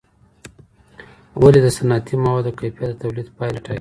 ولي 1.41 1.59
د 1.63 1.67
صنعتي 1.77 2.15
موادو 2.25 2.55
کیفیت 2.59 2.89
د 2.91 3.01
تولید 3.01 3.27
پایله 3.37 3.59
ټاکي؟ 3.63 3.69